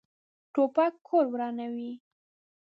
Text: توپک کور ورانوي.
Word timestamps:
توپک 0.53 0.93
کور 1.07 1.25
ورانوي. 1.33 1.91